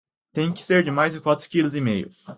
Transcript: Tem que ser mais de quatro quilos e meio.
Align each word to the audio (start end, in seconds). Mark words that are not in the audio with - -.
Tem 0.33 0.51
que 0.51 0.63
ser 0.63 0.91
mais 0.91 1.13
de 1.13 1.21
quatro 1.21 1.47
quilos 1.47 1.75
e 1.75 1.79
meio. 1.81 2.09